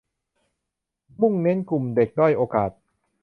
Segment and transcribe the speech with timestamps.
[1.21, 2.71] มุ่งเน้นกลุ่มเด็กด้อยโอกาส